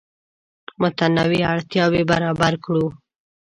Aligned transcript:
متنوع 0.81 1.41
اړتیاوې 1.53 2.01
برابر 2.11 2.53
کړو. 2.65 2.85